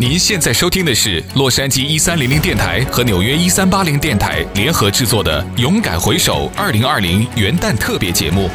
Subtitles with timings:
[0.00, 8.48] 您现在收听的是洛杉矶一三零零电台和纽约一三八零电台联合制作的《勇敢回首二零二零元旦特别节目》。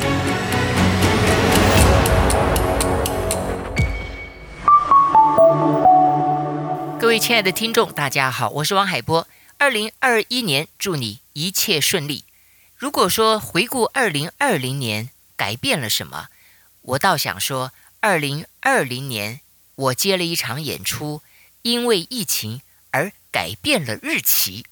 [6.99, 9.27] 各位亲爱的听众，大家好，我是王海波。
[9.59, 12.23] 二零二一年，祝你一切顺利。
[12.75, 16.29] 如果说回顾二零二零年改变了什么，
[16.81, 19.41] 我倒想说，二零二零年
[19.75, 21.21] 我接了一场演出。
[21.65, 22.61] 因为疫情
[22.91, 24.67] 而改变了日期。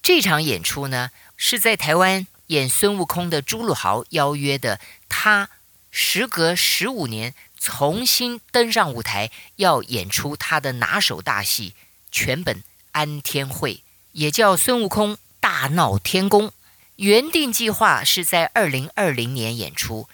[0.00, 5.50] 这场演出呢，是在台湾演孙悟空的朱露豪邀约的，他
[5.90, 11.70] 时隔十五年重新登上舞台，要演出他的拿手大戏
[12.12, 13.74] 《全本安天会》，
[14.12, 16.48] 也叫《孙悟空大闹天宫》。
[16.94, 20.08] 原定计划是在二零二零年演出，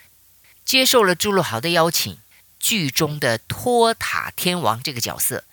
[0.64, 2.16] 接受了朱露豪的邀请，
[2.58, 5.44] 剧中的托塔天王这个角色。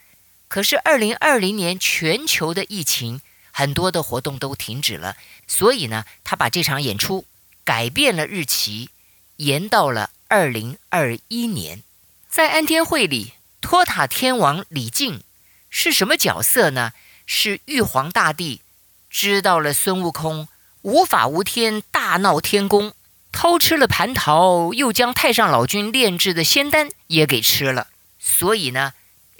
[0.53, 7.25] 可是，二零二零年全球的疫情，很多的活动都停止了，所以呢，他把这场演出
[7.63, 8.91] 改变了日期，
[9.37, 11.81] 延到了二零二一年。
[12.29, 15.23] 在安天会里，托塔天王李靖
[15.71, 16.93] 是什么角色呢？
[17.25, 18.61] 是玉皇大帝
[19.09, 20.47] 知道了孙悟空
[20.83, 22.93] 无法无天，大闹天宫，
[23.31, 27.87] 偷吃了蟠桃，又将太上老君炼制的仙丹也给吃了，
[28.19, 28.93] 所以呢。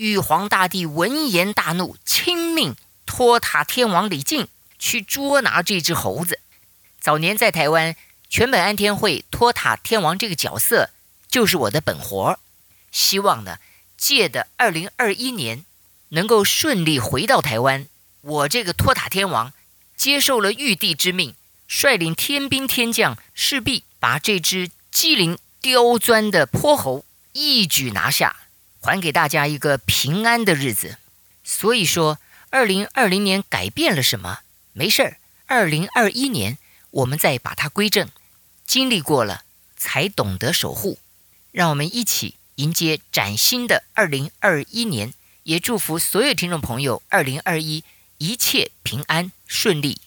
[0.03, 6.41] 玉皇大帝闻言大怒，亲命托塔天王李靖去捉拿这只猴子。
[6.99, 7.95] 早年在台湾，
[8.29, 10.89] 全本安天会托塔天王这个角色
[11.29, 12.39] 就是我的本活儿。
[12.91, 13.59] 希望呢，
[13.95, 15.63] 借的二零二一年
[16.09, 17.87] 能够顺利回到台湾。
[18.19, 19.53] 我这个托塔天王
[19.95, 21.33] 接受了玉帝之命，
[21.65, 28.35] 率领天兵天将，势必把这只机灵刁钻的泼猴一举拿下。
[28.83, 30.97] 还给大家一个平安的日子，
[31.43, 34.39] 所以说，二零二零年改变了什么？
[34.73, 36.57] 没事儿，二零二一年
[36.91, 38.09] 我们再把它归正。
[38.65, 39.43] 经历过了，
[39.77, 40.99] 才懂得守护。
[41.51, 45.13] 让我们一起迎接崭新的二零二一年，
[45.43, 47.83] 也祝福所有听众朋友二零二一
[48.17, 50.01] 一切平安顺利。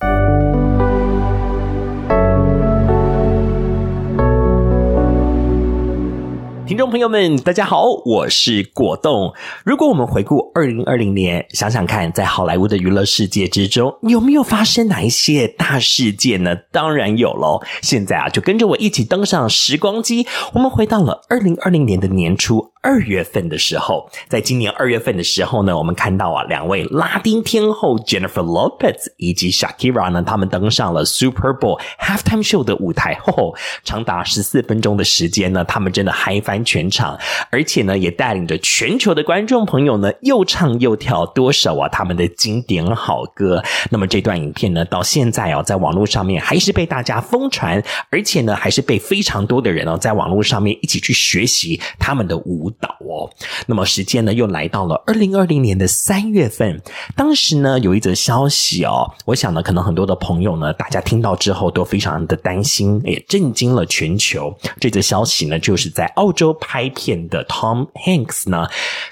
[6.66, 9.32] 听众朋友们，大家好，我是果冻。
[9.65, 16.56] 如果我们回顾二零二零年，想想看，在好莱坞的娱乐世界之中，有没有发生哪一些大事件呢？
[16.72, 17.62] 当然有喽。
[17.82, 22.72] 现在啊，就跟着我一起登上时光机，我们回到了二零二零年的年初。
[22.87, 37.19] 二月份的时候，在今年二月份的时候呢，我们看到啊，两位拉丁天后 Jennifer Lopez 以及 Shakira 呢，他们登上了 Super Bowl Halftime Show 的舞台后，长达十四分钟的时间呢，他们真的嗨翻全场，
[37.51, 43.61] 而且呢，也带领着全球的观众朋友呢，又唱又跳多首啊他们的经典好歌。
[43.91, 47.83] 那么这段影片呢，到现在哦，在网络上面还是被大家疯传，
[48.13, 52.73] 而且呢，还是被非常多的人哦，在网络上面一起去学习他们的舞。
[52.81, 53.31] 岛哦，
[53.67, 56.81] 那么时间呢又来到了二零二零年的三月份，
[57.15, 64.53] 当时呢有一则消息哦，我想呢可能很多的朋友呢，大家听到之后都非常的担心，也震惊了全球。
[64.81, 68.67] 这则消息呢就是在澳洲拍片的 Tom Hanks 呢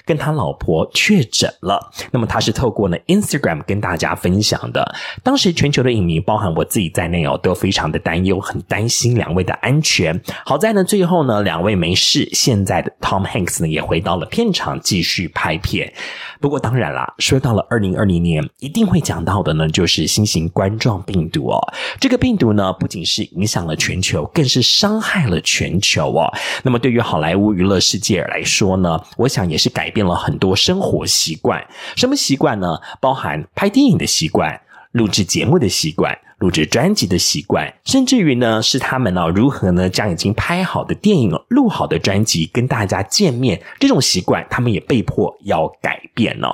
[0.05, 4.93] 跟他老婆确诊了，那么他是透过呢 Instagram 跟大家分享的。
[5.23, 10.21] 当时全球的影迷，包含我自己在内哦，都非常的担忧，很担心两位的安全。
[10.45, 13.44] 好在呢最后呢两位没事，现在的 Tom Hanks。
[13.69, 15.91] 也回到了片场继续拍片。
[16.39, 21.59] 不过当然啦，说到了二零二零年，一定会讲到的呢，就是新型冠状病毒哦。
[21.99, 26.31] 这个病毒呢，不仅是影响了全球，更是伤害了全球哦。
[26.63, 31.65] 那么对于好莱坞娱乐世界来说呢，我想也是改变了很多生活习惯。
[31.95, 32.77] 什么习惯呢？
[32.99, 34.61] 包含拍电影的习惯。
[34.91, 46.49] 录制节目的习惯，录制专辑的习惯，甚至于呢，是他们呢、哦、如何呢将已经拍好的电影、录好的专辑跟大家见面，这种习惯他们也被迫要改变哦。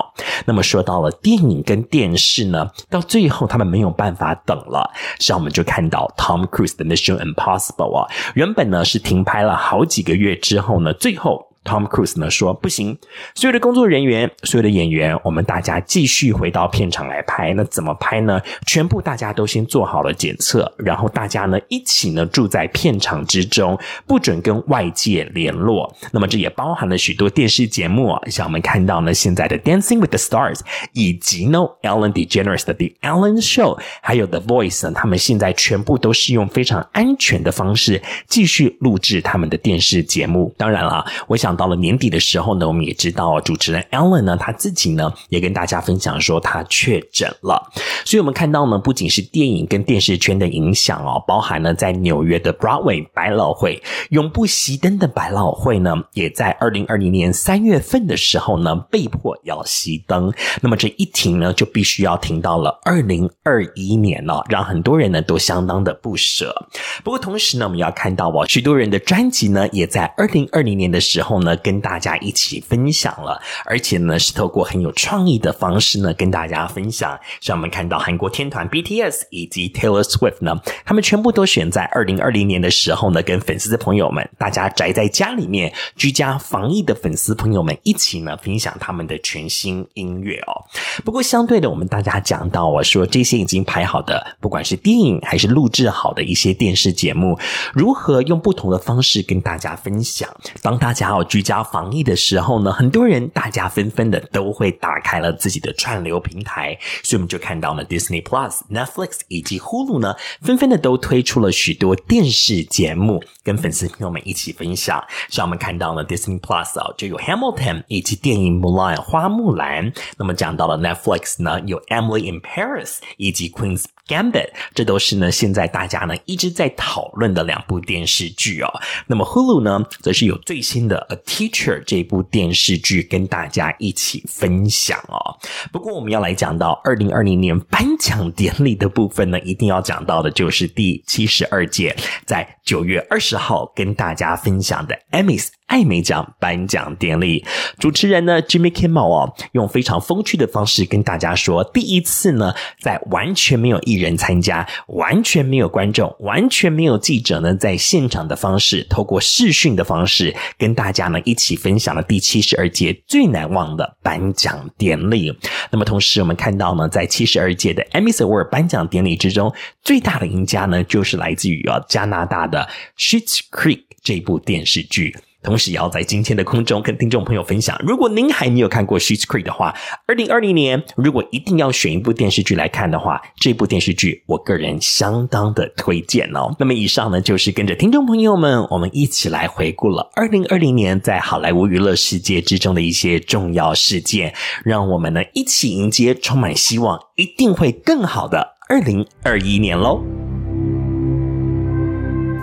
[0.46, 4.90] 那么说到了电影跟电视呢，到最后他们没有办法等了，
[5.20, 11.51] 像我们就看到 Tom Cruise 的 Mission Impossible 啊，原本呢是停拍了好几个月之后呢，最后。
[11.64, 12.98] Tom Cruise 呢说不行，
[13.36, 17.54] 所有的工作人员、所有的演员，我们大家继续回到片场来拍。
[17.54, 18.42] 那怎么拍呢？
[18.66, 23.78] 全部大家都先做好了检测，然后大家呢一起呢住在片场之中，
[24.08, 25.96] 不准跟外界联络。
[26.12, 30.62] 那么这也包含了许多电视节目啊，像我们看到呢现在的 Dancing with the Stars，
[30.94, 40.52] 以及呢 Ellen DeGeneres 的 The Ellen Show，还有 The Voice 呢，他们现在全部都是用非常安全的方式继续录制他们的电视节目。
[40.58, 41.51] 当然了，我想。
[41.56, 47.72] 到了年底的时候呢，我们也知道主持人 Ellen 呢，他自己呢也跟大家分享说他确诊了。
[48.06, 60.34] 所以我们看到呢，不仅是电影跟电视圈的影响哦，包含呢在纽约的 Broadway 百老汇永不熄灯的百老汇呢，也在二零二零年三月份的时候呢被迫要熄灯。
[60.62, 66.56] 那么这一停呢，就必须要停到了二零二一年了，让很多人呢都相当的不舍。
[67.04, 90.64] 不过同时呢，我们要看到哦，许多人的专辑呢也在二零二零年的时候呢跟大家一起分享了，而且呢是透过很有创意的方式呢跟大家分享，像我们看到韩国天团 BTS 以及 Taylor Swift 呢，他们全部都选在二零二零年的时候呢，跟粉丝的朋友们，大家宅在家里面居家防疫的粉丝朋友们一起呢分享他们的全新音乐哦。
[91.04, 97.38] 不过相对的，我们大家讲到我说这些已经排好的，不管是电影还是录制好的一些电视节目，
[97.74, 100.30] 如何用不同的方式跟大家分享？
[100.62, 115.02] 当大家哦居家防疫的时候呢，很多人大家纷纷的都会打开了自己的串流平台，所以我们就看到了 Disney Plus、Netflix 以及 Hulu 呢，纷纷的都推出了许多电视节目，跟粉丝朋友们一起分享。
[115.30, 119.94] 像我们看到了 Disney Plus 啊，就有 Hamilton 以及电影 Mulan 花木兰。
[120.18, 128.68] 那么讲到了 Netflix 呢，有 Emily in Paris 以及 Queen's Gambit，这都是呢现在大家呢一直在讨论的两部电视剧哦。
[129.08, 135.38] 那么 Hulu 呢，则是有最新的 A Teacher 这部电视剧跟大家一起分享哦。
[135.72, 141.96] 不过我们要来讲到二零二零年颁奖典礼的部分呢，一定要讲到的就是第七十二届
[142.26, 145.48] 在九月二十号跟大家分享的 Emmys。
[145.72, 147.46] 艾美奖颁奖典礼，
[147.80, 165.34] 主持人呢 Jimmy Kimmel 哦，用非常风趣的方式跟大家说，第一次呢，在完全没有艺人参加、完全没有观众、完全没有记者呢，在现场的方式，透过视讯的方式，跟大家呢一起分享了第七十二届最难忘的颁奖典礼。
[165.72, 175.16] 那么同时，我们看到呢，在七十二届的 Emmy Award 颁奖典礼之中，最大的赢家呢，就是来自于啊加拿大的 Shit Creek 这部电视剧。
[175.44, 179.76] 同时，也要在今天的空中跟听众朋友分享，如果您还没有看过《Schitt's Creek》的话，
[180.08, 186.56] 二零二零年如果一定要选一部电视剧来看的话，这部电视剧我个人相当的推荐哦。
[186.60, 194.34] 那么，以上呢就是跟着听众朋友们，我们一起来回顾了二零二零年在好莱坞娱乐世界之中的一些重要事件，
[194.64, 200.04] 让我们呢一起迎接充满希望、一定会更好的二零二一年喽。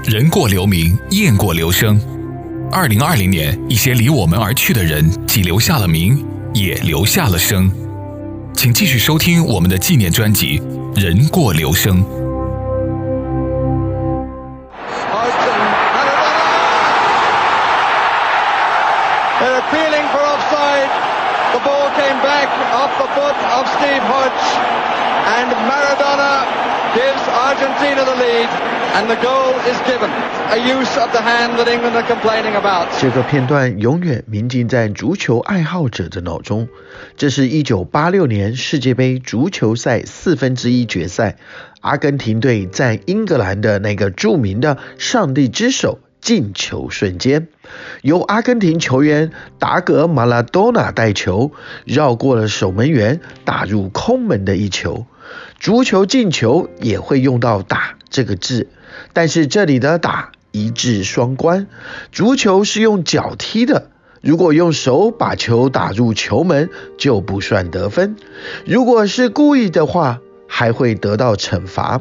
[0.05, 2.18] 人过留名，雁过留声。
[2.71, 6.23] 二零二零年，一些离我们而去的人，既留下了名，
[6.53, 7.71] 也留下了声。
[8.55, 10.61] 请继续收听我们的纪念专辑
[11.01, 12.05] 《人过留声》。
[26.95, 28.49] Gives argentina the lead
[28.97, 30.11] and the goal is given.
[30.51, 32.89] A use of the hand that england are complaining about.
[33.01, 36.69] 这个片段永远铭记在足球爱好者的脑中。
[37.17, 41.37] 这是一九八六年世界杯足球赛四分之一决赛。
[41.81, 47.49] 阿根廷队在英格兰的那个著名的上帝之手进球瞬间。
[48.03, 51.53] 由阿根廷球员达格马拉多纳带球
[51.85, 55.07] 绕过了守门员打入空门的一球。
[55.59, 58.69] 足球进球也会用到“打”这个字，
[59.13, 61.67] 但是这里的“打”一字双关。
[62.13, 63.91] 足球是用脚踢的，
[64.23, 68.15] 如果用手把球打入球门就不算得分；
[68.65, 72.01] 如果是故意的话，还会得到惩罚。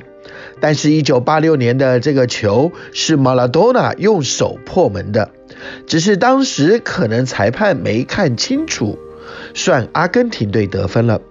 [0.61, 5.31] 但是1986年的这个球是马拉多纳用手破门的，
[5.87, 8.99] 只是当时可能裁判没看清楚，
[9.55, 11.21] 算阿根廷队得分了。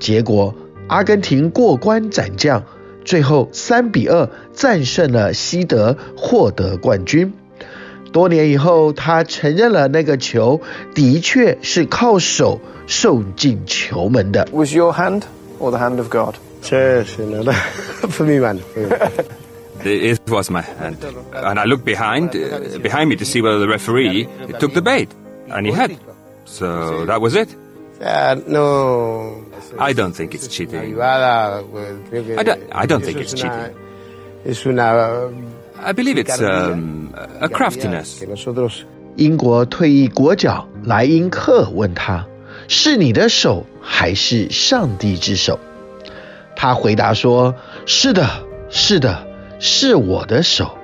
[0.00, 0.54] 结果。
[0.87, 2.63] 阿根廷过关斩将，
[3.05, 7.33] 最后三比二战胜了西德，获得冠军。
[8.11, 10.59] 多年以后，他承认了那个球
[10.93, 14.47] 的确是靠手送进球门的。
[14.51, 15.21] Was your hand
[15.59, 16.35] or the hand of God?
[16.63, 17.51] Yes, no,
[18.09, 18.59] for me, man.
[19.83, 20.97] It was my hand,
[21.33, 22.31] and I looked behind,
[22.83, 24.27] behind me to see whether the referee
[24.59, 25.07] took the bait,
[25.49, 25.97] and he had.
[26.45, 27.49] So that was it.
[27.99, 29.43] Yeah, no.
[29.77, 30.99] I don't think it's cheating.
[30.99, 31.19] I
[32.43, 33.75] don't, I don't think it's cheating.
[35.83, 38.23] I believe it's um, a craftiness.
[39.17, 42.25] 英国退役国脚莱因克问他：“
[42.67, 45.59] 是你的手还是上帝之手？”
[46.55, 48.25] 他回答说：“是的，
[48.69, 49.27] 是的，
[49.59, 50.77] 是我的手。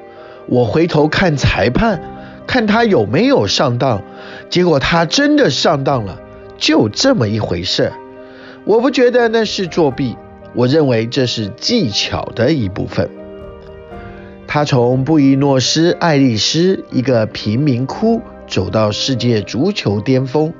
[0.47, 1.99] 我回头看裁判，
[2.45, 4.03] 看他有没有上当。
[4.49, 6.19] 结果他真的上当了，
[6.62, 7.92] 就这么一回事。
[8.64, 10.16] 我不觉得那是作弊，
[10.54, 13.10] 我认为这是技巧的一部分。
[14.46, 20.54] 他从布宜诺斯艾利斯一个贫民窟走到世界足球巅峰，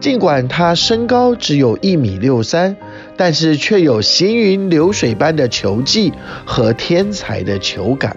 [0.00, 2.74] 尽管他身高只有一米六三，
[3.18, 6.14] 但是却有行云流水般的球技
[6.46, 8.16] 和天才的球感。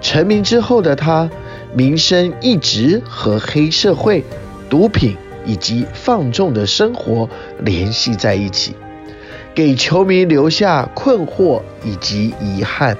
[0.00, 1.28] 成名之后的他，
[1.74, 4.24] 名声一直和黑社会、
[4.70, 7.28] 毒品以及放纵的生活
[7.60, 8.74] 联系在一起，
[9.54, 12.96] 给球迷留下困惑以及遗憾。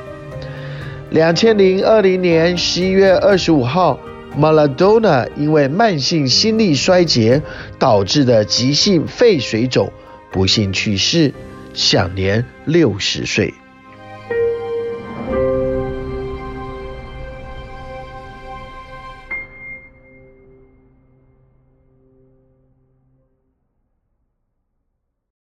[1.10, 4.00] 两千零二零年十一月二十五号，
[4.36, 7.42] 马拉多纳因为慢性心力衰竭
[7.78, 9.92] 导致的急性肺水肿
[10.30, 11.34] 不幸去世，
[11.74, 13.52] 享年六十岁。